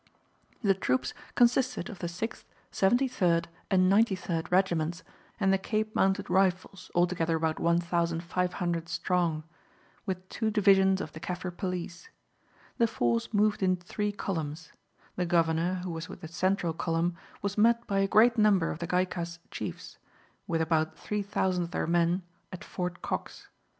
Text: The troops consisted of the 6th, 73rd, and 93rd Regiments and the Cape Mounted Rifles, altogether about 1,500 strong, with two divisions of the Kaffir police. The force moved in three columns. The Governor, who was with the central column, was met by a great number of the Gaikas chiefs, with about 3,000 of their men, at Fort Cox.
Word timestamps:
The 0.63 0.73
troops 0.73 1.13
consisted 1.35 1.87
of 1.87 1.99
the 1.99 2.07
6th, 2.07 2.43
73rd, 2.71 3.45
and 3.69 3.91
93rd 3.91 4.49
Regiments 4.49 5.03
and 5.39 5.53
the 5.53 5.59
Cape 5.59 5.93
Mounted 5.95 6.27
Rifles, 6.27 6.89
altogether 6.95 7.35
about 7.35 7.59
1,500 7.59 8.89
strong, 8.89 9.43
with 10.07 10.27
two 10.27 10.49
divisions 10.49 11.01
of 11.01 11.11
the 11.13 11.19
Kaffir 11.19 11.55
police. 11.55 12.09
The 12.79 12.87
force 12.87 13.31
moved 13.31 13.61
in 13.61 13.75
three 13.75 14.11
columns. 14.11 14.71
The 15.17 15.27
Governor, 15.27 15.81
who 15.83 15.91
was 15.91 16.09
with 16.09 16.21
the 16.21 16.27
central 16.27 16.73
column, 16.73 17.15
was 17.43 17.55
met 17.55 17.85
by 17.85 17.99
a 17.99 18.07
great 18.07 18.39
number 18.39 18.71
of 18.71 18.79
the 18.79 18.87
Gaikas 18.87 19.37
chiefs, 19.51 19.99
with 20.47 20.63
about 20.63 20.97
3,000 20.97 21.61
of 21.65 21.69
their 21.69 21.85
men, 21.85 22.23
at 22.51 22.63
Fort 22.63 23.03
Cox. 23.03 23.49